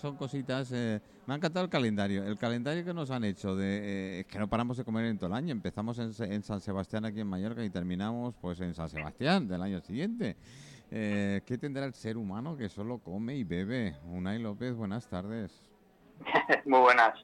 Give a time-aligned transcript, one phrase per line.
[0.00, 0.70] Son cositas.
[0.72, 2.24] eh, me ha encantado el calendario.
[2.24, 4.20] El calendario que nos han hecho de.
[4.20, 5.52] eh, que no paramos de comer en todo el año.
[5.52, 9.80] Empezamos en San Sebastián, aquí en Mallorca, y terminamos pues en San Sebastián del año
[9.80, 10.36] siguiente.
[10.90, 13.96] Eh, ¿Qué tendrá el ser humano que solo come y bebe?
[14.04, 15.62] Unai López, buenas tardes.
[16.66, 17.14] Muy buenas.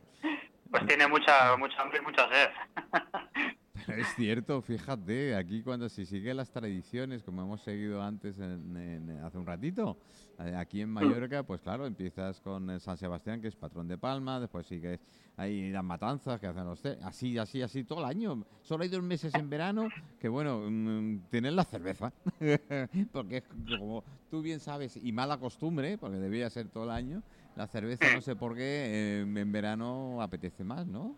[0.70, 2.48] Pues tiene mucha, mucha hambre y mucha sed.
[3.86, 8.76] Pero es cierto, fíjate, aquí cuando se siguen las tradiciones, como hemos seguido antes en-
[8.76, 9.96] en- hace un ratito,
[10.38, 14.40] eh, aquí en Mallorca, pues claro, empiezas con San Sebastián, que es patrón de Palma,
[14.40, 15.00] después sigues
[15.36, 16.84] ahí las matanzas que hacen los...
[17.02, 18.44] Así, así, así todo el año.
[18.62, 22.12] Solo hay dos meses en verano que, bueno, mm, tienen la cerveza.
[23.12, 23.44] porque es
[23.78, 27.22] como tú bien sabes, y mala costumbre, porque debía ser todo el año,
[27.56, 31.16] la cerveza no sé por qué eh, en verano apetece más, ¿no?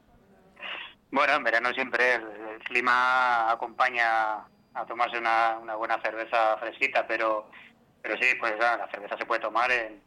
[1.12, 7.06] Bueno, en verano siempre el, el clima acompaña a tomarse una, una buena cerveza fresquita,
[7.06, 7.50] pero,
[8.02, 10.00] pero sí, pues ah, la cerveza se puede tomar en,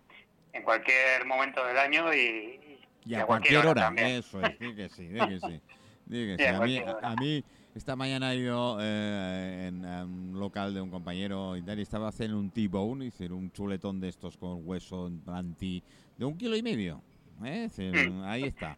[0.53, 4.07] en cualquier momento del año y, Y a cualquier hora, también.
[4.07, 5.61] eso es, que sí, que sí.
[6.09, 6.47] que
[7.03, 11.55] a mí, a esta mañana he ido eh, en a un local de un compañero
[11.55, 15.83] y tal, y estaba haciendo un T-bone, decir, un chuletón de estos con hueso anti
[16.17, 17.01] de un kilo y medio.
[17.43, 17.69] ¿eh?
[17.77, 18.23] Mm.
[18.23, 18.77] ahí está.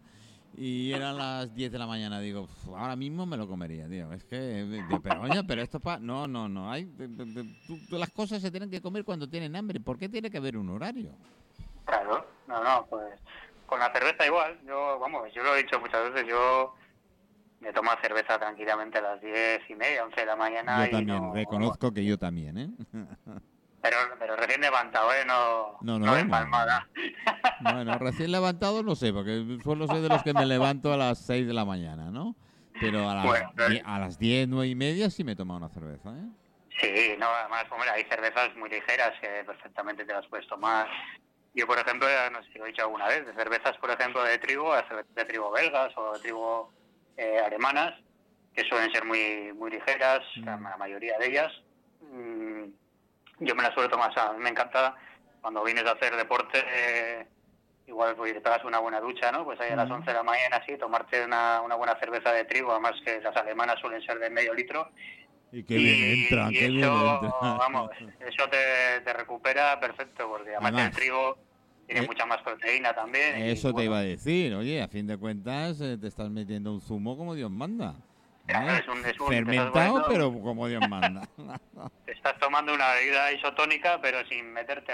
[0.56, 4.12] Y eran las 10 de la mañana, digo, "Uf, ahora mismo me lo comería, tío.
[4.14, 6.00] Es que, pero oye, pero esto pa...
[6.00, 6.86] No, no, no, hay...
[6.86, 9.80] de- de- de- tú- tú- las cosas se tienen que comer cuando tienen hambre.
[9.80, 11.12] ¿Por qué tiene que haber un horario?
[11.86, 13.20] Claro, no, no, pues
[13.68, 14.58] con la cerveza igual.
[14.66, 16.73] Yo, vamos, yo lo he dicho muchas veces, yo
[17.59, 20.84] me tomo cerveza tranquilamente a las diez y media, once de la mañana.
[20.84, 22.70] Yo y también, no- reconozco que yo también, ¿eh?
[23.81, 25.23] Pero, pero recién levantado, ¿eh?
[25.25, 26.39] No, No, no, no.
[27.59, 31.19] Bueno, recién levantado no sé, porque suelo ser de los que me levanto a las
[31.25, 32.36] 6 de la mañana, ¿no?
[32.80, 35.58] Pero a las, Bueno, die- a las 10, 9 y media sí me he tomado
[35.59, 36.28] una cerveza, ¿eh?
[36.80, 40.88] Sí, no, además, hombre, hay cervezas muy ligeras que perfectamente te las puedes tomar.
[41.56, 43.89] Yo, por ejemplo, ya no sé si lo he dicho alguna vez, de cervezas, por
[43.89, 46.72] ejemplo, de trigo, de trigo belgas o de trigo
[47.17, 47.95] eh, alemanas,
[48.53, 50.63] que suelen ser muy muy ligeras, la, Mm.
[50.63, 51.52] la mayoría de ellas.
[52.02, 52.66] Mm,
[53.40, 54.96] yo me las suelo tomar, o sea, a mí me encanta
[55.42, 57.28] cuando vienes a hacer deporte, eh,
[57.88, 59.46] igual pues, te pegas una buena ducha, ¿no?
[59.46, 59.94] Pues ahí a las Mm.
[59.94, 63.36] 11 de la mañana, así, tomarte una, una buena cerveza de trigo, además que las
[63.36, 64.92] alemanas suelen ser de medio litro,
[65.52, 67.31] Y qué bien entra, qué bien entra.
[67.58, 67.90] Vamos,
[68.20, 71.38] eso te, te recupera perfecto, porque además, Además, el trigo
[71.86, 73.40] tiene eh, mucha más proteína también.
[73.40, 76.30] y, Eso te bueno, iba a decir, oye, a fin de cuentas eh, te estás
[76.30, 77.96] metiendo un zumo como Dios manda.
[78.47, 78.80] Claro, ¿eh?
[78.80, 81.28] es un- es un- te estás Fermentado, pero como Dios manda.
[82.06, 84.94] Te estás tomando una bebida isotónica, pero sin meterte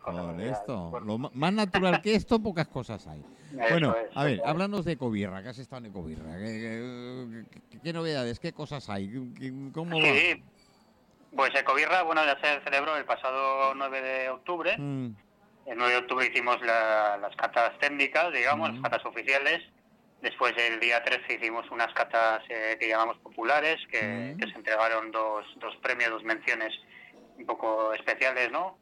[0.00, 0.48] Por así.
[0.50, 3.20] esto, lo más natural que esto, pocas cosas hay.
[3.52, 6.38] eso Bueno, es, a ver, háblanos de Ecobirra, que has estado en Ecobirra.
[6.38, 7.44] ¿Qué,
[7.82, 9.08] qué- novedades, qué cosas hay?
[9.38, 10.04] ¿Qué- ¿Cómo va?
[10.06, 10.42] Sí,
[11.36, 14.76] pues Ecobirra, bueno, ya se celebró el pasado 9 de octubre.
[14.78, 15.14] Mm,
[15.66, 18.74] El 9 de octubre hicimos la- las catas técnicas, digamos, Mm.
[18.74, 19.62] las catas oficiales.
[20.24, 25.10] Después el día 13 hicimos unas catas eh, que llamamos populares, que, que se entregaron
[25.12, 26.72] dos, dos premios, dos menciones
[27.36, 28.78] un poco especiales, ¿no?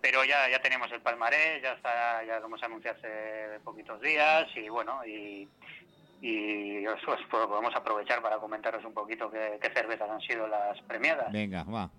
[0.00, 4.46] Pero ya, ya tenemos el palmarés, ya está, ya lo hemos anunciado hace poquitos días
[4.54, 5.48] y bueno, y,
[6.20, 10.80] y os, os podemos aprovechar para comentaros un poquito qué, qué cervezas han sido las
[10.82, 11.32] premiadas.
[11.32, 11.90] venga, va.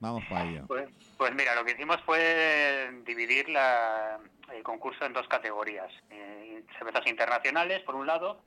[0.00, 0.64] Vamos para ello.
[0.66, 0.88] Pues,
[1.18, 4.18] pues mira, lo que hicimos fue dividir la-
[4.52, 5.90] el concurso en dos categorías.
[6.10, 6.41] Eh,
[6.78, 8.42] cervezas internacionales, por un lado,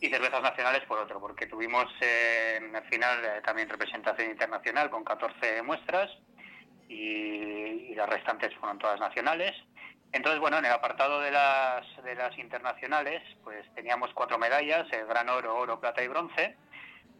[0.00, 5.04] y cervezas nacionales, por otro, porque tuvimos eh, al final eh, también representación internacional con
[5.04, 6.10] 14 muestras
[6.88, 9.54] y, y las restantes fueron todas nacionales.
[10.12, 15.06] Entonces, bueno, en el apartado de las, de las internacionales, pues teníamos cuatro medallas, el
[15.06, 16.56] gran oro, oro, plata y bronce.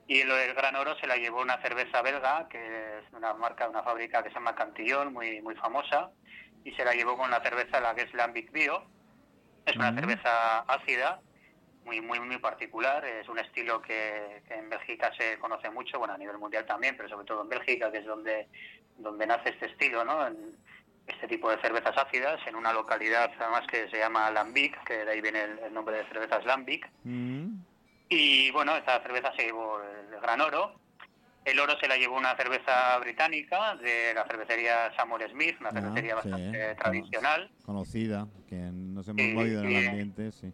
[0.06, 3.82] Y el, gran oro se la llevó una cerveza belga, que es una marca, una
[3.82, 6.10] fábrica que se llama Cantillon, muy, muy famosa,
[6.64, 8.08] y se la llevó con la cerveza, la que
[9.70, 11.20] es una cerveza ácida,
[11.84, 13.04] muy, muy, muy particular.
[13.04, 16.96] Es un estilo que, que en Bélgica se conoce mucho, bueno, a nivel mundial también,
[16.96, 18.48] pero sobre todo en Bélgica, que es donde,
[18.96, 20.26] donde nace este estilo, ¿no?
[20.26, 20.56] En-
[21.06, 25.10] este tipo de cervezas ácidas en una localidad además que se llama Lambic, que de
[25.10, 26.86] ahí viene el, el nombre de cervezas Lambic.
[27.04, 27.54] Mm,
[28.10, 30.77] Y bueno, esta cerveza se llevó el gran oro.
[31.50, 35.72] El oro se la llevó una cerveza británica de la cervecería Samuel Smith, una ah,
[35.72, 37.50] cervecería sí, bastante tradicional.
[37.64, 39.74] Conocida, que nos hemos Sí, movido en sí.
[39.76, 40.52] el ambiente, sí.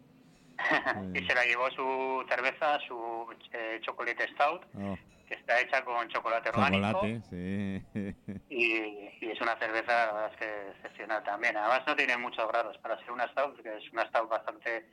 [1.13, 4.97] y se la llevó su cerveza, su eh, chocolate stout, Oh,
[5.27, 6.87] que está hecha con chocolate orgánico.
[6.91, 7.83] chocolate, sí.
[8.49, 8.75] Y,
[9.19, 11.57] y es una cerveza, la verdad es que excepcional también.
[11.57, 14.87] Además no tiene muchos grados para ser una stout, que es una stout bastante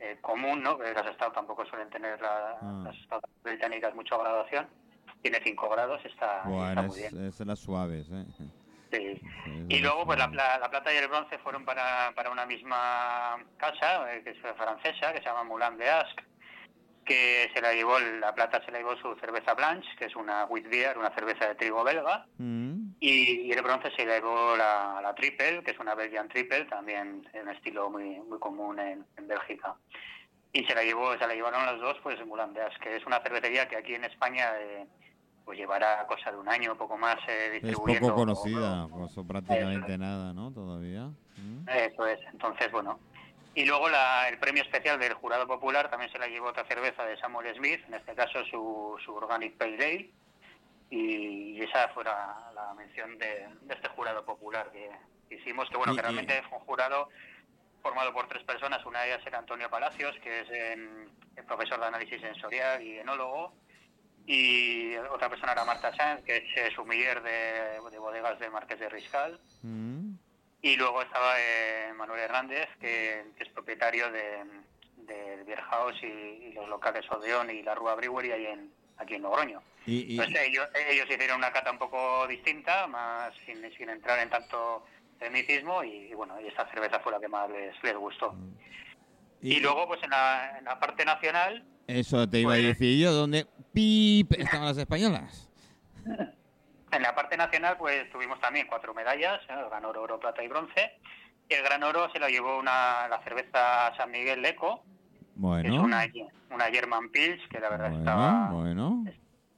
[0.00, 0.78] eh, común, ¿no?
[0.78, 2.82] Que las stout tampoco suelen tener la- Ah.
[2.86, 4.66] las stout británicas mucha graduación.
[5.22, 7.26] Tiene 5 grados, está, está Bueno, muy es, bien.
[7.26, 8.24] es de las suaves, ¿eh?
[8.36, 8.50] Sí.
[9.68, 14.12] Y luego, pues la, la, plata y el bronce fueron para, para una misma casa,
[14.12, 16.20] eh, que es francesa, que se llama Moulin de Ask,
[17.04, 20.44] que se la llevó, la plata se la llevó su cerveza Blanche, que es una
[20.44, 22.96] wheat beer, una cerveza de trigo belga, mm.
[23.00, 27.26] y, el bronce se la llevó la, la, Triple, que es una Belgian Triple, también
[27.32, 29.74] en estilo muy, muy común en, en Bélgica
[30.52, 33.22] y se la llevó se la llevaron las dos pues en Mulandeas que es una
[33.22, 34.86] cervecería que aquí en España eh,
[35.44, 39.98] pues llevará cosa de un año poco más eh, distribuyendo es poco conocida pues, prácticamente
[39.98, 41.68] nada no todavía ¿Mm?
[41.68, 42.98] eso es entonces bueno
[43.54, 47.04] y luego la, el premio especial del jurado popular también se la llevó otra cerveza
[47.04, 50.10] de Samuel Smith en este caso su, su Organic Pale Ale
[50.90, 54.90] y, esa fue la, mención de, este jurado popular que
[55.34, 57.08] hicimos que bueno que realmente fue un jurado
[57.82, 58.84] formado por tres personas.
[58.86, 63.52] Una de ellas era Antonio Palacios, que es el profesor de análisis sensorial y enólogo.
[64.26, 68.88] Y otra persona era Marta Sanz, que es sumiller de, de bodegas de Marqués de
[68.88, 69.40] Riscal.
[69.62, 70.14] Mm.
[70.62, 74.44] Y luego estaba eh, Manuel Hernández, que, es propietario de,
[74.98, 79.22] de Beer House y, los locales Odeón y la Rúa Brewery ahí en, aquí en
[79.22, 79.60] Logroño.
[79.86, 84.30] Y, Entonces ellos, ellos hicieron una cata un poco distinta, más sin, sin entrar en
[84.30, 84.84] tanto
[85.30, 88.32] mitismo y, bueno, y esta cerveza fue la que más les, les gustó.
[88.32, 88.56] Mm.
[89.42, 91.64] Y, luego, pues en la, en la, parte nacional...
[91.86, 95.50] Eso te iba a decir yo, ¿dónde pip estaban las españolas?
[96.92, 100.48] En la parte nacional, pues tuvimos también cuatro medallas, el gran oro, oro, plata y
[100.48, 100.92] bronce.
[101.48, 104.84] Y el gran oro se lo llevó una, la cerveza San Miguel Leco,
[105.34, 105.74] bueno.
[105.74, 106.04] es una,
[106.50, 109.04] una German Pils, que la verdad está, bueno.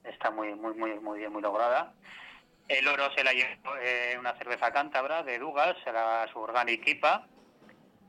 [0.03, 1.93] está muy, muy, muy, muy bien, muy lograda.
[2.67, 7.27] El oro se la llevó eh, una cerveza cántabra de Dugas, la, su Organic IPA,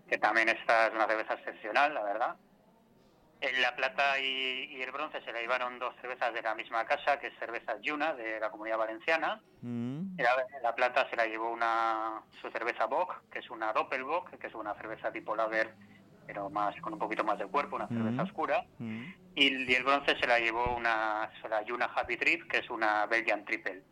[0.09, 2.37] que también esta es una cerveza excepcional, la verdad.
[3.41, 7.19] En la plata y, el bronce se la llevaron dos cervezas de la misma casa,
[7.19, 9.43] que es cerveza Yuna, de la Comunidad Valenciana.
[9.61, 10.17] Mm.
[10.19, 14.47] La, la, plata se la llevó una su cerveza Bock, que es una Doppelbock, que
[14.47, 15.75] es una cerveza tipo lager,
[16.27, 18.27] pero más con un poquito más de cuerpo, una cerveza mm.
[18.27, 18.65] oscura.
[18.79, 19.05] Mm.
[19.35, 23.45] Y, el bronce se la llevó una la Yuna Happy Trip, que es una Belgian
[23.45, 23.83] Triple.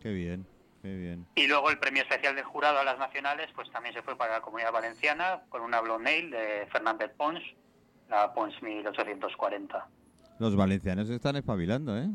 [0.00, 0.46] Qué bien,
[0.80, 1.26] qué bien.
[1.34, 4.32] Y luego el premio especial del jurado a las nacionales, pues también se fue para
[4.32, 7.42] la Comunidad Valenciana con una Blonde de Fernández Pons,
[8.08, 9.86] la Pons 1840.
[10.38, 12.06] Los valencianos están espabilando, ¿eh?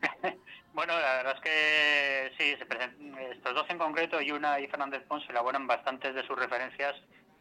[0.72, 2.56] bueno, la verdad es que sí,
[3.30, 6.94] estos dos en concreto, Yuna y Fernández Pons, elaboran bastantes de sus referencias,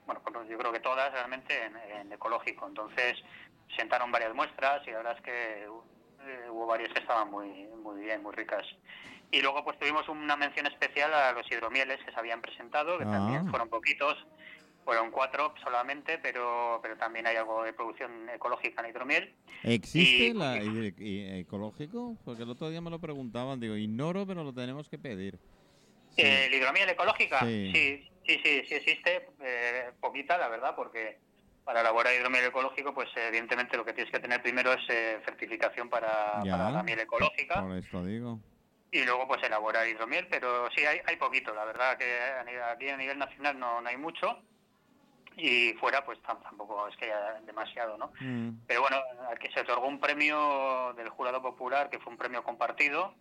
[0.06, 2.68] bueno, yo creo que todas realmente en, ecológico.
[2.68, 3.18] Entonces,
[3.78, 8.02] sentaron varias muestras y la verdad es que eh, hubo varias que estaban muy, muy
[8.02, 8.66] bien, muy ricas.
[9.32, 13.06] Y luego pues tuvimos una mención especial a los hidromieles que se habían presentado, que
[13.06, 13.50] también ah.
[13.52, 14.18] fueron poquitos,
[14.84, 19.36] fueron cuatro solamente, pero, pero también hay algo de producción ecológica en hidromiel.
[19.64, 22.18] ¿Existe la ecológico?
[22.26, 25.38] Porque el otro día me lo preguntaban, digo, ignoro, pero lo tenemos que pedir.
[26.18, 27.40] ¿El hidromiel ecológica?
[27.42, 31.20] Sí, sí, sí, sí, existe, eh, poquita, la verdad, porque
[31.64, 35.90] para elaborar hidromiel ecológico, pues evidentemente lo que tienes que tener primero es eh, certificación
[35.90, 37.62] para, para, la miel ecológica.
[37.62, 38.40] Por esto digo
[38.92, 42.20] y luego pues elaborar hidromiel, pero sí hay, hay poquito, la verdad que
[42.72, 44.42] aquí a nivel nacional no, no hay mucho
[45.42, 48.12] y fuera pues tampoco es que haya demasiado, ¿no?
[48.20, 48.62] Mm.
[48.68, 48.98] Pero bueno,
[49.32, 53.14] aquí se otorgó un premio del jurado popular que fue un premio compartido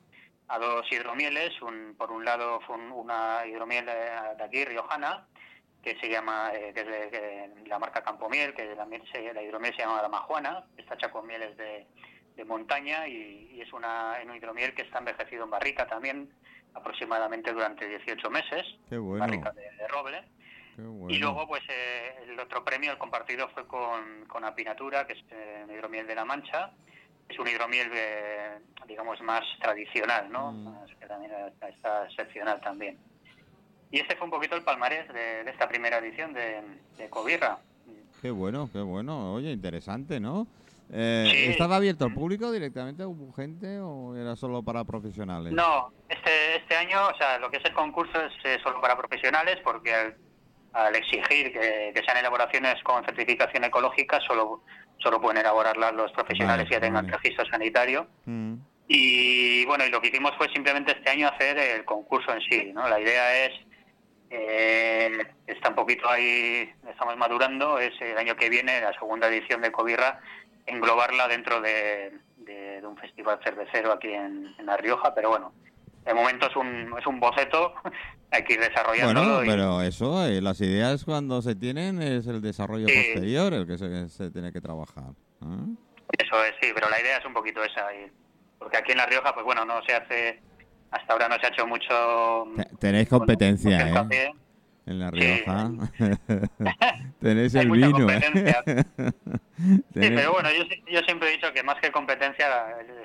[0.48, 5.26] a dos hidromieles, un, por un lado fue una hidromiel de, aquí, riojana,
[5.82, 9.02] que se llama, eh, que es de, la marca Campomiel, que la, miel
[9.34, 11.86] la hidromiel se llama la majuana, está hecha con mieles de,
[12.34, 16.30] de montaña y, es una, un hidromiel que está envejecido en barrica también
[16.72, 19.24] aproximadamente durante 18 meses, Qué bueno.
[19.24, 20.22] barrica de, roble.
[21.08, 25.24] Y luego, pues eh, el otro premio, el compartido, fue con, con Apinatura, que es
[25.30, 26.70] eh, hidromiel de la Mancha.
[27.28, 30.52] Es un hidromiel, eh, digamos, más tradicional, ¿no?
[30.52, 30.86] Mm.
[31.00, 31.32] Que también
[31.68, 32.98] está excepcional también.
[33.90, 36.62] Y ese fue un poquito el palmarés de, esta primera edición de,
[36.96, 37.58] de Cobirra.
[38.22, 39.34] Qué bueno, qué bueno.
[39.34, 40.46] Oye, interesante, ¿no?
[40.90, 43.04] Eh, ¿Estaba abierto al público directamente?
[43.04, 45.52] ¿Hubo gente o era solo para profesionales?
[45.52, 48.96] No, este, este año, o sea, lo que es el concurso es eh, solo para
[48.96, 50.14] profesionales porque
[50.72, 54.62] al, exigir que, sean elaboraciones con certificación ecológica, solo,
[54.98, 58.06] solo pueden elaborarlas los profesionales que tengan registro sanitario.
[58.24, 58.54] Mm.
[58.88, 62.72] Y bueno, y lo que hicimos fue simplemente este año hacer el concurso en sí,
[62.72, 62.88] ¿no?
[62.88, 63.52] La idea es
[64.30, 69.62] eh, está un poquito ahí, estamos madurando, es el año que viene, la segunda edición
[69.62, 70.20] de Cobirra,
[70.66, 72.12] englobarla dentro de,
[72.82, 75.52] un festival cervecero aquí en, La Rioja, pero bueno,
[76.04, 77.74] de momento es un, es un boceto,
[78.30, 79.20] hay que ir desarrollando.
[79.20, 83.78] Bueno, pero eso, eh, las ideas cuando se tienen es el desarrollo posterior el que
[84.08, 85.12] se, tiene que trabajar.
[86.18, 87.86] Eso es, sí, pero la idea es un poquito esa,
[88.58, 90.40] porque aquí en La Rioja, pues bueno, no se hace
[90.90, 92.46] hasta ahora no se ha hecho mucho...
[92.78, 94.32] Tenéis competencia, ¿eh?
[94.88, 95.70] En La Rioja.
[97.20, 98.08] Tenéis el vino.
[98.10, 98.22] ¿eh?
[99.58, 102.46] sí, pero bueno, yo, yo, siempre he dicho que más que competencia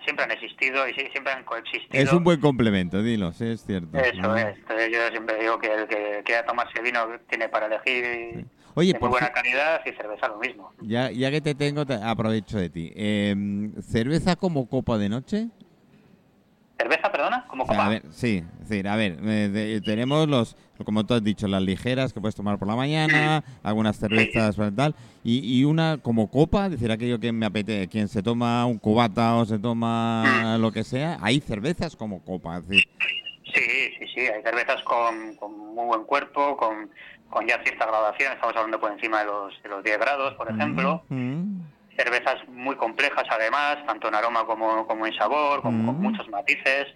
[0.06, 2.02] siempre han existido y siempre han coexistido.
[2.02, 3.98] Es un buen complemento, dilo, sí, es cierto.
[3.98, 4.56] Eso es.
[4.94, 8.46] Yo siempre digo que el que quiera tomarse vino tiene para elegir.
[8.76, 10.72] Oye, de muy buena calidad y cerveza lo mismo.
[10.82, 12.94] Ya, ya que te tengo, aprovecho de ti.
[12.96, 13.36] Eh,
[13.82, 15.50] ¿Cerveza como copa de noche?
[16.84, 17.46] ¿Cerveza, perdona?
[17.48, 17.86] ¿Como copa?
[17.86, 22.12] A ver, sí, decir, a ver, eh, tenemos los, como tú has dicho, las ligeras
[22.12, 26.92] que puedes tomar por la mañana, algunas cervezas tal, y, y una como copa, decir,
[26.92, 31.20] aquello que me apetece, quien se toma un cubata o se toma lo que sea,
[31.22, 32.84] hay cervezas como copa, decir.
[33.46, 36.90] Sí, sí, sí, hay cervezas con, con muy buen cuerpo, con,
[37.30, 40.52] con ya cierta graduación, estamos hablando por encima de los, de los 10 grados, por
[40.52, 41.02] ejemplo
[41.98, 46.02] cervezas muy complejas además, tanto en aroma como, como en sabor, con, mm.
[46.02, 46.88] muchos matices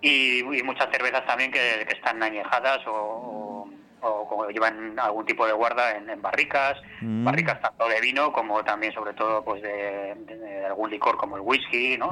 [0.00, 3.68] y, muchas cervezas también que, están añejadas o,
[4.00, 7.24] o, llevan algún tipo de guarda en, barricas, mm.
[7.24, 11.96] barricas tanto de vino como también sobre todo pues de, algún licor como el whisky,
[11.96, 12.10] ¿no?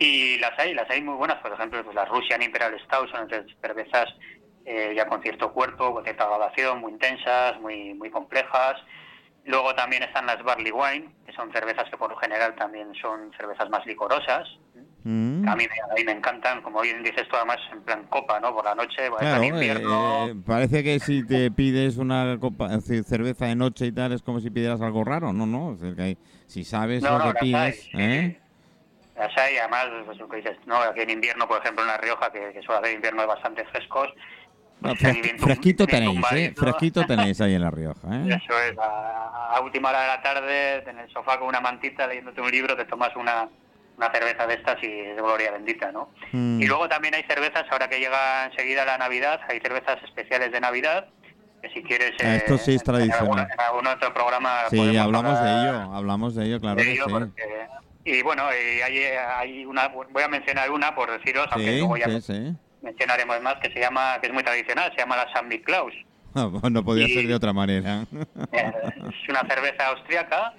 [0.00, 3.28] Y las hay, las hay muy buenas, por ejemplo, pues las Russian Imperial Stout son
[3.60, 4.06] cervezas
[4.64, 8.76] eh, ya con cierto cuerpo, con cierta graduación, muy intensas, muy, muy complejas
[9.48, 13.32] Luego también están las barley wine, que son cervezas que por lo general también son
[13.34, 14.46] cervezas más licorosas.
[15.04, 15.48] Mm.
[15.48, 15.66] A, mí,
[16.04, 18.54] me encantan, como bien dices tú, además en plan copa, ¿no?
[18.54, 20.28] Por la noche, claro, invierno.
[20.28, 24.40] Eh, parece que si te pides una copa, cerveza de noche y tal, es como
[24.40, 25.32] si pidieras algo raro.
[25.32, 25.78] No, no,
[26.46, 27.88] si sabes lo que pides...
[27.94, 28.38] ¿eh?
[29.16, 30.76] Las hay, además, pues, lo que dices, ¿no?
[30.76, 34.08] Aquí en invierno, por ejemplo, en La Rioja, que, que suele hacer inviernos bastante frescos,
[35.38, 36.54] fresquito tenéis, ¿eh?
[36.56, 38.40] Fresquito tenéis ahí en La Rioja, ¿eh?
[38.44, 42.40] Eso es, a, última hora de la tarde, en el sofá con una mantita leyéndote
[42.40, 43.48] un libro, te tomas una,
[43.96, 46.10] una cerveza de estas y es gloria bendita, ¿no?
[46.32, 46.62] Mm.
[46.62, 50.60] Y luego también hay cervezas, ahora que llega enseguida la Navidad, hay cervezas especiales de
[50.60, 51.08] Navidad,
[51.60, 52.12] que si quieres...
[52.22, 53.48] Ah, esto sí es tradicional.
[53.52, 54.68] En algún, otro programa...
[54.70, 57.00] Sí, hablamos de ello, hablamos de ello, claro que sí.
[58.04, 62.06] y bueno, y hay, hay una, voy a mencionar una por deciros, aunque luego ya...
[62.06, 65.48] Sí, sí mencionaremos más, que se llama, que es muy tradicional, se llama la San
[65.64, 65.92] Claus.
[66.34, 68.04] Ah, pues no podía ser de otra manera.
[68.52, 70.54] Es una cerveza austriaca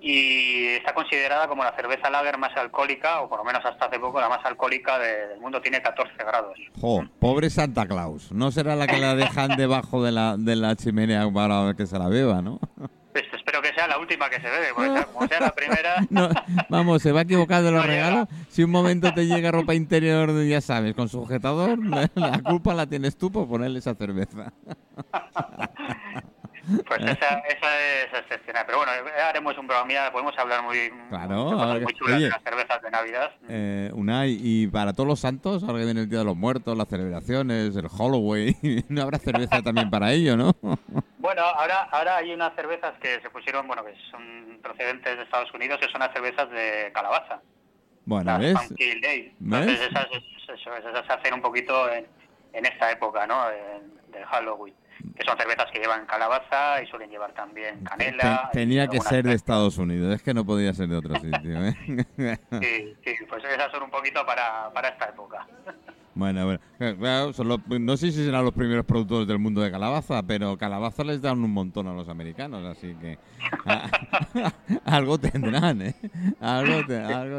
[0.00, 3.98] y está considerada como la cerveza lager más alcohólica, o por lo menos hasta hace
[3.98, 6.58] poco la más alcohólica del mundo, tiene 14 grados.
[6.78, 10.76] Jo, pobre Santa Claus, no será la que la dejan debajo de la, de la
[10.76, 12.60] chimenea para que se la beba, ¿no?
[13.84, 16.06] Sea la última que se bebe, porque como sea la primera...
[16.70, 18.28] vamos, se va equivocando los regalos.
[18.48, 21.78] Si un momento te llega ropa interior, ya sabes, con sujetador,
[22.14, 24.52] la culpa la tienes tú por ponerle esa cerveza.
[26.86, 28.64] Pues esa, esa es excepcional.
[28.66, 28.92] Pero bueno,
[29.28, 33.32] haremos un programa, podemos hablar muy, claro, muy chulas de las cervezas de Navidad.
[33.48, 36.76] Eh, una, y para todos los santos, ahora que viene el Día de los Muertos,
[36.76, 38.56] las celebraciones, el Halloween,
[38.88, 40.54] ¿no habrá cerveza también para ello, no?
[41.24, 45.50] Bueno, ahora, ahora hay unas cervezas que se pusieron, bueno, que son procedentes de Estados
[45.54, 47.40] Unidos, que son las cervezas de calabaza.
[48.04, 48.54] Bueno, ¿ves?
[48.78, 52.06] Entonces esas, esas, se hacen un poquito en,
[52.52, 53.42] en esta época, ¿no?
[53.48, 54.74] del Halloween
[55.16, 58.50] que son cervezas que llevan calabaza y suelen llevar también canela.
[58.52, 61.64] tenía que ser de Estados Unidos, es que no podía ser de otro sitio.
[61.64, 61.74] ¿eh?
[62.60, 65.46] sí, sí, pues esas son un poquito para, para esta época.
[66.14, 66.60] Bueno, bueno.
[66.78, 67.32] Claro,
[67.80, 71.42] no sé si serán los primeros productores del mundo de calabaza, pero calabaza les dan
[71.42, 73.18] un montón a los americanos, así que
[74.84, 75.94] algo tendrán, ¿eh?
[76.40, 76.84] Algo,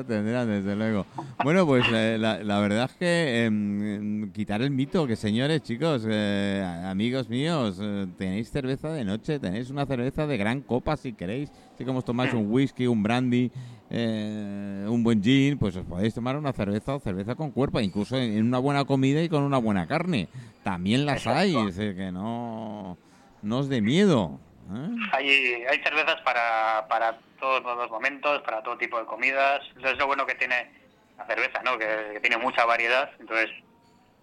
[0.05, 1.05] tendrán, desde luego.
[1.44, 6.63] Bueno, pues eh, la, verdad es que em, quitar el mito, que señores, chicos, eh,
[6.86, 11.50] amigos míos, eh, tenéis cerveza de noche, tenéis una cerveza de gran copa si queréis,
[11.74, 13.51] así como os tomáis un whisky, un brandy
[13.89, 18.17] eh, un buen gin, pues os podéis tomar una cerveza o cerveza con cuerpo, incluso
[18.17, 20.28] en, una buena comida y con una buena carne.
[20.64, 22.98] También las hay, es decir, que no,
[23.42, 24.40] no os dé miedo.
[24.74, 24.96] ¿eh?
[25.14, 25.30] Hay,
[25.70, 29.62] hay cervezas para, para todos los momentos, para todo tipo de comidas.
[29.78, 30.72] Eso es lo bueno que tiene
[31.18, 31.78] la cerveza, ¿no?
[31.78, 33.50] Que, tiene mucha variedad, entonces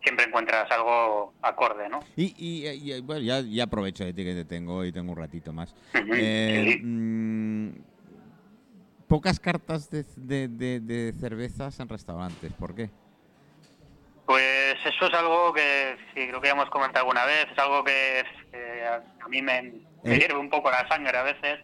[0.03, 2.01] siempre encuentras algo acorde, ¿no?
[2.17, 5.53] Y, y, bueno, ya, ya, aprovecho de ti que te tengo y tengo un ratito
[5.53, 5.73] más
[9.13, 12.51] pocas cartas de, de, cervezas en restaurantes.
[12.55, 12.89] ¿Por qué?
[14.27, 17.83] Pues eso es algo que sí, creo que ya hemos comentado alguna vez, es algo
[17.83, 18.25] que,
[18.87, 19.63] a, mí me,
[20.03, 20.19] me ¿Eh?
[20.19, 21.61] hierve un poco la sangre a veces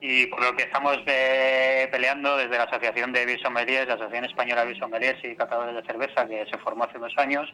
[0.00, 4.64] y por lo que estamos eh, peleando desde la Asociación de Bisommeliers, la Asociación Española
[4.64, 7.48] de Bisommeliers y Catadores de Cerveza, que se formó hace dos años,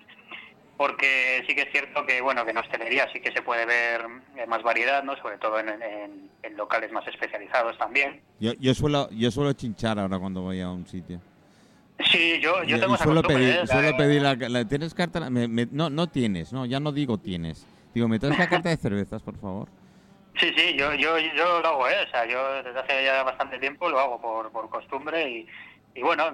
[0.76, 4.06] porque sí que es cierto que bueno que en hostelería sí que se puede ver
[4.36, 8.20] eh, más variedad no sobre todo en, locales más especializados también.
[8.38, 11.20] Yo, yo suelo yo suelo chinchar ahora cuando voy a un sitio
[11.98, 13.66] Sí, yo, yo tengo esa suelo pedir, ¿eh?
[13.66, 15.30] suelo La- pedir la, la- ¿Tienes carta?
[15.30, 17.66] Me- me- no, no tienes, no, ya no digo tienes.
[17.94, 19.68] Digo, ¿me traes la carta de cervezas, por favor?
[20.34, 21.94] Sí, sí, yo, yo, yo lo hago, ¿eh?
[22.06, 25.46] O sea, yo desde hace ya bastante tiempo lo hago por, por costumbre y,
[25.94, 26.24] y bueno,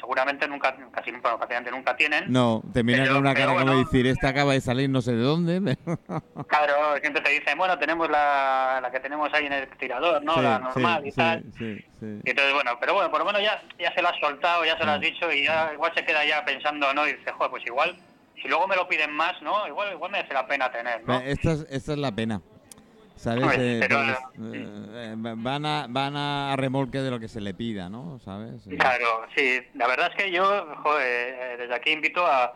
[0.00, 2.24] seguramente nunca, casi nunca, prácticamente nunca tienen.
[2.32, 3.78] No, te Pero- con una cara como bueno.
[3.78, 5.76] decir, esta acaba de salir no sé de dónde.
[6.48, 10.34] Claro, siempre te dicen, bueno, tenemos la, la que tenemos ahí en el tirador, ¿no?
[10.34, 11.44] Sí, la sí, normal y sí, tal.
[11.58, 12.20] sí, sí.
[12.24, 14.76] Y entonces, bueno, pero bueno, por lo menos ya, ya se lo has soltado, ya
[14.78, 17.06] se lo has dicho y ya igual se queda ya pensando, ¿no?
[17.06, 17.96] Y dice, joder, pues igual,
[18.40, 19.66] si luego me lo piden más, ¿no?
[19.66, 21.18] Igual, igual merece la pena tener, ¿no?
[21.20, 22.40] Esta es, esta es la pena.
[23.24, 23.58] ¿Sabes?
[23.58, 23.98] Eh, pero,
[24.36, 28.18] pues, eh, van, a, van a remolque de lo que se le pida, ¿no?
[28.20, 28.66] ¿Sabes?
[28.66, 29.60] Eh, Claro, sí.
[29.74, 30.44] La verdad es que yo,
[30.82, 32.52] joder, eh, desde aquí invito a,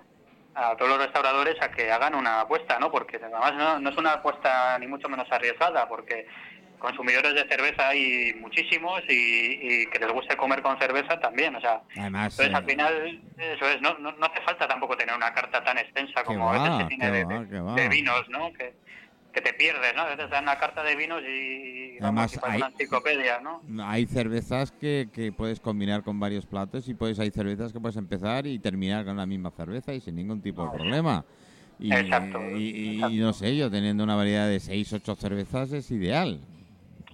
[0.54, 2.90] a todos los restauradores a que hagan una apuesta, ¿no?
[2.90, 6.26] Porque además no, no es una apuesta ni mucho menos arriesgada, porque
[6.78, 11.60] consumidores de cerveza hay muchísimos y, y que les guste comer con cerveza también, o
[11.60, 11.80] sea...
[11.96, 15.32] Además, Entonces, eh, al final, eso es, no, no, no hace falta tampoco tener una
[15.32, 18.52] carta tan extensa como a veces se tiene de, va, de vinos, ¿no?
[18.52, 18.74] Que,
[19.42, 20.02] que te pierdes, ¿no?
[20.02, 21.96] A veces te dan una carta de vinos y...
[22.00, 23.62] Además, vamos, y hay- una enciclopedia, ¿no?
[23.84, 27.96] hay cervezas que, que puedes combinar con varios platos y puedes hay cervezas que puedes
[27.96, 31.24] empezar y terminar con la misma cerveza y sin ningún tipo de problema.
[31.80, 35.90] Y, Exacto, y, y no sé, yo teniendo una variedad de 6, 8 cervezas es
[35.90, 36.40] ideal.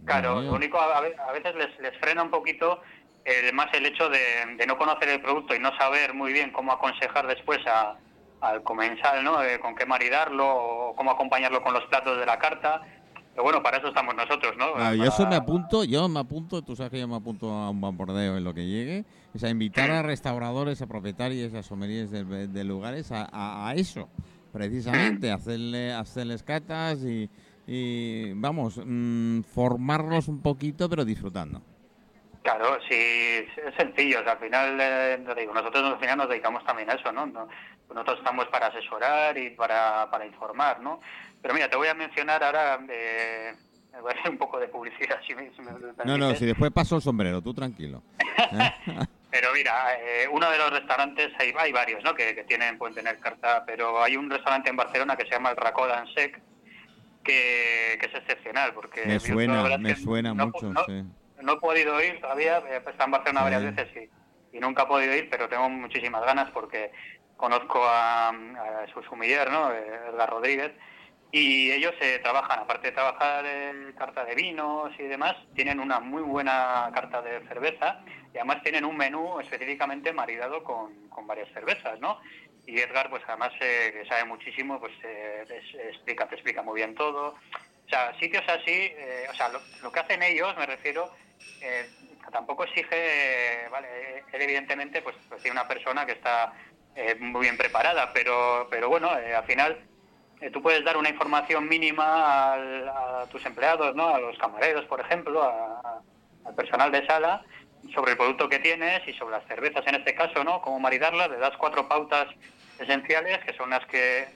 [0.06, 2.80] Claro, lo único a, a veces les, les frena un poquito
[3.24, 4.18] el, más el hecho de,
[4.56, 7.96] de no conocer el producto y no saber muy bien cómo aconsejar después a-
[8.44, 9.42] al comensal, ¿no?
[9.42, 12.82] Eh, con qué maridarlo o cómo acompañarlo con los platos de la carta.
[13.32, 14.66] Pero bueno, para eso estamos nosotros, ¿no?
[14.76, 17.70] Ah, yo eso me apunto, yo me apunto, tú sabes que yo me apunto a
[17.70, 22.12] un bombardeo en lo que llegue, es a invitar a restauradores, a propietarios, a sommeliers
[22.12, 24.08] de, de lugares a, a- a eso,
[24.52, 27.28] precisamente, hacerle, hacerles catas y,
[27.66, 31.60] y, vamos, mm, formarlos un poquito, pero disfrutando.
[32.44, 34.20] Claro, sí, es sencillo.
[34.20, 37.24] o sea, al final, eh, digo, nosotros al final nos dedicamos también a eso, ¿no?
[37.26, 37.48] No-
[37.88, 41.00] Nosotros estamos para asesorar y para, para informar, ¿no?
[41.40, 43.52] Pero mira, te voy a mencionar ahora, eh,
[44.00, 45.70] voy a hacer un poco de publicidad, si me, si me
[46.04, 48.02] No, no, si después paso el sombrero, tú tranquilo.
[48.52, 48.72] ¿eh?
[49.30, 52.14] Pero mira, eh, uno de los restaurantes, hay, hay varios, ¿no?
[52.14, 55.50] Que, que tienen, pueden tener carta, pero hay un restaurante en Barcelona que se llama
[55.50, 56.40] el Racó d'Ansec,
[57.22, 61.04] que, que es excepcional, porque Me suena, me suena no- mucho, no- sí.
[61.42, 63.44] no he podido ir todavía, he estado en Barcelona Sí.
[63.44, 64.10] varias veces y,
[64.54, 66.92] y nunca he podido ir, pero tengo muchísimas ganas porque
[67.36, 69.72] conozco a, a su sumiller, ¿no?
[69.72, 70.72] Eh, Edgar Rodríguez,
[71.32, 75.98] y ellos eh, trabajan, aparte de trabajar en carta de vinos y demás, tienen una
[75.98, 78.00] muy buena carta de cerveza
[78.32, 82.20] y además tienen un menú específicamente maridado con, con varias cervezas, ¿no?
[82.66, 86.76] Y Edgar, pues además eh, que sabe muchísimo, pues eh, te explica, te explica muy
[86.76, 87.34] bien todo.
[87.84, 91.10] O sea, sitios así, eh, o sea, lo, lo que hacen ellos, me refiero,
[91.60, 91.90] eh,
[92.34, 96.52] tampoco exige, vale, evidentemente, pues, pues tiene una persona que está
[96.96, 99.78] eh, muy bien preparada, pero, pero bueno, eh, al final
[100.40, 104.08] eh, tú puedes dar una información mínima al- a tus empleados, ¿no?
[104.08, 106.02] A los camareros, por ejemplo, a-
[106.44, 107.40] al personal de sala,
[107.94, 110.60] sobre el producto que tienes y sobre las cervezas en este caso, ¿no?
[110.60, 112.26] Cómo maridarlas, le das cuatro pautas
[112.80, 114.28] esenciales que son las que eh,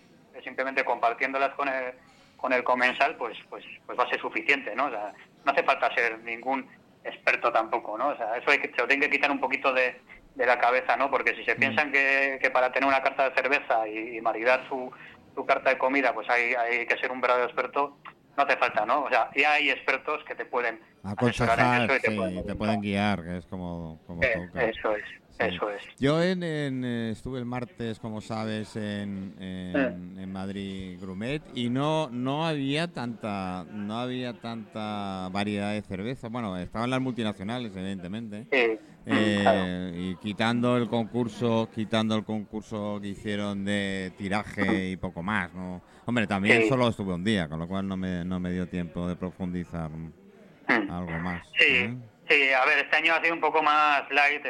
[0.44, 1.94] simplemente compartiéndolas con el,
[2.37, 4.87] con el comensal, pues, pues, pues va a ser suficiente, ¿no?
[4.87, 5.12] O sea,
[5.44, 6.70] no hace falta ser ningún
[7.09, 8.09] experto tampoco, ¿no?
[8.09, 10.01] O sea, eso hay que, se lo tienen que quitar un poquito de,
[10.35, 11.11] de la cabeza, ¿no?
[11.11, 14.66] Porque si se piensan que, que para tener una carta de cerveza y, y maridar
[14.68, 14.90] su,
[15.35, 17.97] su carta de comida, pues hay, hay que ser un verdadero experto,
[18.37, 19.03] no hace falta, ¿no?
[19.05, 22.33] O sea, ya hay expertos que te pueden en Aconsejar, eso y te sí, pueden
[22.35, 22.57] te orientar.
[22.57, 25.05] pueden guiar, que es como, como Eh, eso es.
[25.38, 25.83] Eso es.
[25.98, 31.70] Yo en, en, eh, estuve el martes, como sabes, en, en, en Madrid Grumet y
[31.70, 36.29] no no había tanta no había tanta variedad de cerveza.
[36.29, 38.46] Bueno, estaban las multinacionales, evidentemente.
[38.53, 38.79] Sí,
[39.11, 39.66] Eh, claro.
[39.98, 45.81] y quitando el concurso, quitando el concurso que hicieron de tiraje y poco más, ¿no?
[46.05, 46.68] Hombre, también Sí.
[46.68, 49.88] solo estuve un día, con lo cual no me, no me dio tiempo de profundizar
[49.90, 50.90] Mm.
[50.90, 51.42] algo más.
[51.59, 51.96] Sí, ¿eh?
[52.29, 54.44] sí, a ver, este año ha sido un poco más light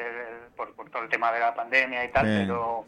[0.59, 2.85] por, por todo el tema de la pandemia y tal, pero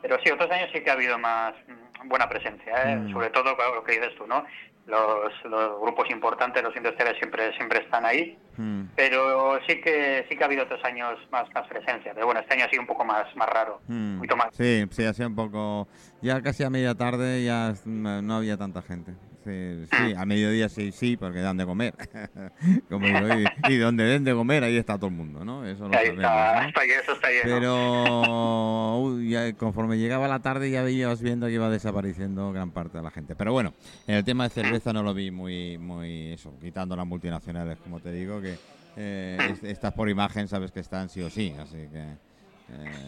[0.00, 2.96] pero sí, otros años sí que ha habido más mm, buena presencia, ¿eh?
[2.96, 3.12] Mm.
[3.12, 4.44] sobre todo claro, lo que dices tú, ¿no?
[4.84, 8.82] Los, los grupos importantes, los industriales siempre siempre están ahí, Mm.
[8.96, 12.52] pero sí que sí que ha habido otros años más más presencia, pero bueno, este
[12.54, 14.48] año ha sido un poco más más raro, Mm, más.
[14.52, 15.86] Sí, sí, hacía un poco.
[16.20, 19.12] Ya casi a media tarde ya no había tanta gente.
[19.44, 21.94] Sí, sí, a mediodía sí, sí, porque dan de comer.
[22.88, 23.28] Como digo,
[23.66, 25.66] y, y donde den de comer, ahí está todo el mundo, ¿no?
[25.66, 26.24] Eso lo Ahí sabemos.
[26.24, 26.68] está, ¿no?
[26.68, 27.42] está, eso está lleno.
[27.44, 32.98] Pero uy, ya conforme llegaba la tarde ya veías viendo que iba desapareciendo gran parte
[32.98, 33.34] de la gente.
[33.34, 33.74] Pero bueno,
[34.06, 38.00] en el tema de cerveza no lo vi muy, muy eso, quitando las multinacionales, como
[38.00, 38.60] te digo, que
[38.94, 42.16] eh, es- estas por imagen sabes que están sí o sí, así que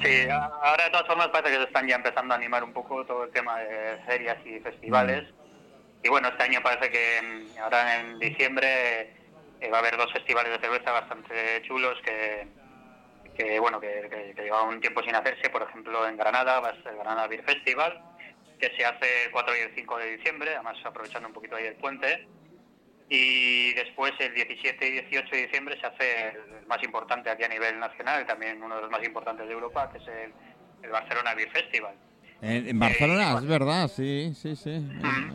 [0.03, 3.05] Sí, ahora de todas formas parece que se están ya empezando a animar un poco
[3.07, 5.23] todo el tema de ferias y festivales.
[5.23, 5.44] Mm.
[6.05, 9.15] Y bueno, este año parece que mm, ahora en diciembre
[9.59, 12.47] eh, va a haber dos festivales de cerveza bastante chulos que,
[13.35, 15.49] que bueno, que, que, un tiempo sin hacerse.
[15.49, 18.05] Por ejemplo, en Granada va a ser el Granada Beer Festival,
[18.61, 21.65] que se hace el 4 y el 5 de diciembre, además aprovechando un poquito ahí
[21.65, 22.29] el puente.
[23.09, 27.49] Y después, el 17 y 18 de diciembre, se hace el más importante aquí a
[27.49, 31.51] nivel nacional también uno de los más importantes de Europa, que es el, Barcelona Beer
[31.51, 31.95] Festival.
[32.47, 34.71] En, Barcelona, es verdad, sí, sí, sí.
[34.71, 35.33] Mm,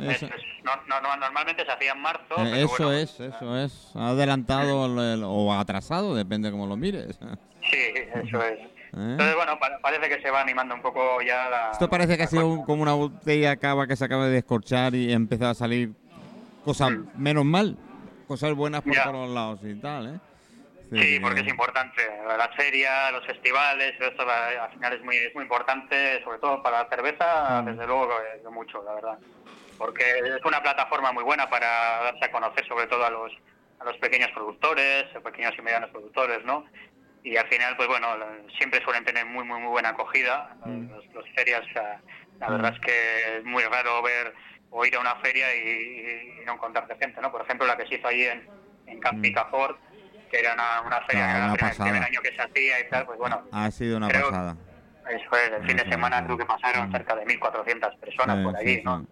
[0.87, 2.35] normalmente se hacía en marzo.
[2.37, 3.91] Eh, eso es, eso es.
[3.95, 4.83] Adelantado
[5.27, 7.19] o atrasado, depende cómo lo mires.
[7.61, 7.77] Sí,
[8.15, 8.57] eso es.
[8.57, 8.67] ¿Eh?
[8.93, 11.71] Entonces, bueno, parece que se va animando un poco ya la...
[11.71, 15.11] Esto parece que ha sido como una botella cava que se acaba de descorchar y
[15.11, 15.93] empieza a salir
[16.65, 17.09] cosas mm.
[17.15, 17.77] menos mal,
[18.27, 20.19] cosas buenas por todos lados y tal, ¿eh?
[20.91, 22.02] Sí, porque es importante.
[22.25, 26.84] Las ferias, los festivales, esto al final es muy, es muy importante, sobre todo para
[26.84, 27.65] la cerveza, mm.
[27.65, 28.10] desde luego
[28.52, 29.19] mucho, la verdad.
[29.78, 31.67] Porque es una plataforma muy buena para
[32.04, 33.32] darse a conocer, sobre todo a los,
[33.80, 36.65] a los pequeños productores, pequeños y medianos productores, ¿no?
[37.23, 38.08] Y al final, pues bueno,
[38.58, 40.56] siempre suelen tener muy, muy, muy buena acogida.
[40.65, 40.89] Mm.
[41.13, 41.63] Los, ferias,
[42.39, 44.34] la verdad es que es muy raro ver
[44.71, 47.32] o ir a una feria y, no encontrarte gente, ¿no?
[47.32, 48.47] Por ejemplo, la que se hizo ahí en,
[48.88, 49.21] en Camp mm.
[50.29, 53.17] Que era una, feria que era el primer año que se hacía y tal, pues
[53.19, 53.43] bueno.
[53.51, 54.55] Ha sido una pasada.
[55.09, 58.81] Eso es, el fin de semana creo que pasaron cerca de 1.400 personas por allí,
[58.83, 59.07] ¿no?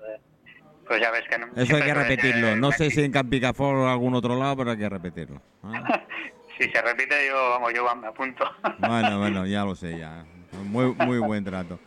[0.88, 2.56] pues ya ves que no, Eso hay que repetirlo.
[2.56, 5.42] No sé si en Campicafor o algún otro lado, pero hay que repetirlo.
[6.58, 8.46] si se repite, yo, vamos, yo me apunto.
[8.80, 10.26] bueno, bueno, ya lo sé, ya.
[10.64, 11.80] Muy, muy buen trato.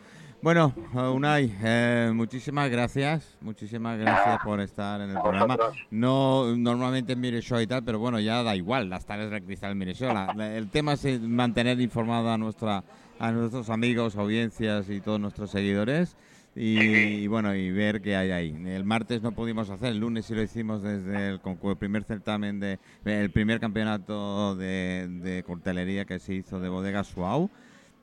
[0.43, 5.55] Bueno, Unai, eh, muchísimas gracias, muchísimas gracias por estar en el programa.
[5.91, 9.43] No normalmente en Mire Show y tal, pero bueno, ya da igual, las tardes de
[9.43, 10.11] Cristal Mire Show.
[10.39, 12.83] el tema es mantener informada a nuestra
[13.19, 16.17] a nuestros amigos, audiencias y todos nuestros seguidores.
[16.55, 18.63] Y, bueno, y ver qué hay ahí.
[18.65, 22.59] El martes no pudimos hacer, el lunes sí lo hicimos desde el, el primer certamen,
[22.59, 27.49] de el primer campeonato de, de cortelería que se hizo de bodega Suau.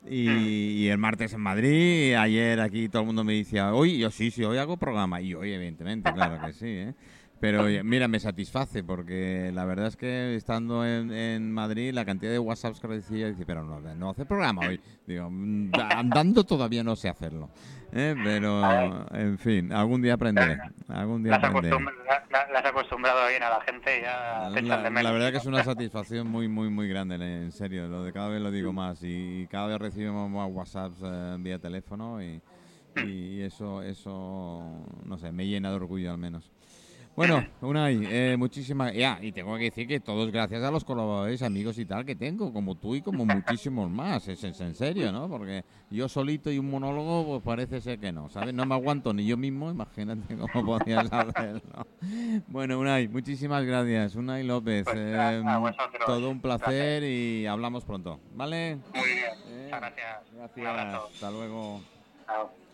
[0.07, 4.31] Y, el martes en Madrid, ayer aquí todo el mundo me decía, hoy, yo sí,
[4.31, 5.21] sí, hoy hago programa.
[5.21, 6.93] Y hoy, evidentemente, claro que sí, ¿eh?
[7.39, 12.39] Pero mira, me satisface porque la verdad es que estando en, Madrid, la cantidad de
[12.39, 14.79] WhatsApps que recibía, dice, pero no, no hace programa hoy.
[15.07, 17.49] Digo, mm, andando todavía no sé hacerlo.
[17.93, 18.15] ¿eh?
[18.23, 18.61] Pero,
[19.15, 20.59] en fin, algún día aprenderé.
[20.89, 21.77] Algún día aprenderé.
[22.29, 26.27] Las has acostumbrado bien a la gente ya la, la, verdad que es una satisfacción
[26.27, 27.87] muy, muy, muy grande, en serio.
[27.87, 31.57] Lo de cada vez lo digo más y cada vez recibimos más WhatsApps eh, vía
[31.57, 32.41] teléfono y,
[32.97, 36.51] y eso, eso, no sé, me llena de orgullo al menos.
[37.19, 38.93] Bueno, Unai, eh, muchísimas.
[38.93, 42.15] Ya, y tengo que decir que todos gracias a los colaboradores, amigos y tal que
[42.15, 44.25] tengo, como tú y como muchísimos más.
[44.29, 45.27] Es, en serio, ¿no?
[45.27, 48.53] Porque yo solito y un monólogo, pues parece ser que no, ¿sabes?
[48.53, 51.85] No me aguanto ni yo mismo, imagínate cómo podías hacerlo.
[52.47, 54.15] Bueno, Unai, muchísimas gracias.
[54.15, 55.43] Unai López, pues, eh,
[56.05, 58.77] todo un placer y hablamos pronto, ¿vale?
[58.95, 60.19] Muy bien, muchas gracias.
[60.31, 61.81] Gracias, hasta luego.
[62.25, 62.68] Chao.